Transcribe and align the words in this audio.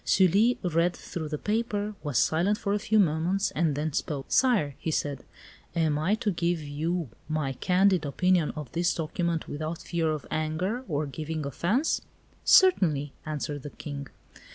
Sully 0.03 0.57
read 0.63 0.95
through 0.95 1.29
the 1.29 1.37
paper, 1.37 1.93
was 2.01 2.17
silent 2.17 2.57
for 2.57 2.73
a 2.73 2.79
few 2.79 2.97
moments, 2.97 3.51
and 3.51 3.75
then 3.75 3.93
spoke. 3.93 4.25
"Sire," 4.31 4.73
he 4.79 4.89
said, 4.89 5.23
"am 5.75 5.99
I 5.99 6.15
to 6.15 6.31
give 6.31 6.59
you 6.59 7.09
my 7.29 7.53
candid 7.53 8.03
opinion 8.03 8.51
on 8.55 8.67
this 8.71 8.95
document, 8.95 9.47
without 9.47 9.83
fear 9.83 10.09
of 10.09 10.25
anger 10.31 10.83
or 10.87 11.05
giving 11.05 11.45
offence?" 11.45 12.01
"Certainly," 12.43 13.13
answered 13.27 13.61
the 13.61 13.69
King. 13.69 14.07